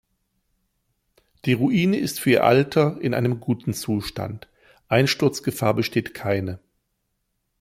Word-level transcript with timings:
Die 1.45 1.53
Ruine 1.53 1.99
ist 1.99 2.19
für 2.19 2.31
ihr 2.31 2.43
Alter 2.43 2.99
in 3.01 3.13
einem 3.13 3.39
guten 3.39 3.71
Zustand, 3.75 4.47
Einsturzgefahr 4.87 5.75
besteht 5.75 6.15
keine. 6.15 6.57